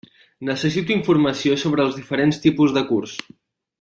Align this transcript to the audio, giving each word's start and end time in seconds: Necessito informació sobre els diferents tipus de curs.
Necessito 0.47 0.95
informació 0.95 1.59
sobre 1.65 1.85
els 1.89 1.99
diferents 2.01 2.43
tipus 2.47 2.75
de 2.79 2.85
curs. 2.93 3.15